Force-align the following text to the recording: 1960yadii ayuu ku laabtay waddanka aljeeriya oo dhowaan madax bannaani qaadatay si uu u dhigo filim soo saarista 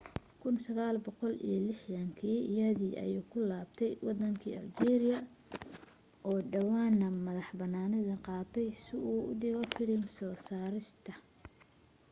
1960yadii 0.43 2.91
ayuu 3.03 3.25
ku 3.31 3.37
laabtay 3.49 3.93
waddanka 4.05 4.47
aljeeriya 4.61 5.19
oo 6.29 6.39
dhowaan 6.51 6.95
madax 7.25 7.49
bannaani 7.59 7.97
qaadatay 8.25 8.69
si 8.83 8.93
uu 9.11 9.21
u 9.29 9.37
dhigo 9.41 9.63
filim 9.75 10.03
soo 10.15 10.35
saarista 10.47 11.11